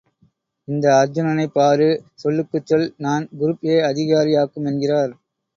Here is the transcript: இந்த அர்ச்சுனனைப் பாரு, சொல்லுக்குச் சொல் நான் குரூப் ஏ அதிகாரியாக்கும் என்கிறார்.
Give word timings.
இந்த 0.67 0.85
அர்ச்சுனனைப் 0.93 1.53
பாரு, 1.53 1.89
சொல்லுக்குச் 2.15 2.67
சொல் 2.67 2.87
நான் 2.99 3.29
குரூப் 3.39 3.63
ஏ 3.67 3.77
அதிகாரியாக்கும் 3.91 4.69
என்கிறார். 4.71 5.13